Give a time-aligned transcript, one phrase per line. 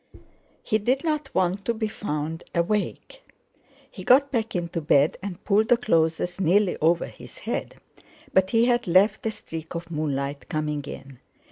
[0.63, 3.21] He didn't want to be found awake.
[3.91, 7.75] He got back into bed and pulled the clothes nearly over his head;
[8.33, 11.19] but he had left a streak of moonlight coming in.